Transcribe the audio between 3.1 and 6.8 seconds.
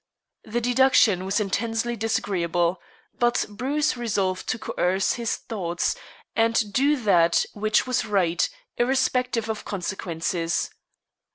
but Bruce resolved to coerce his thoughts, and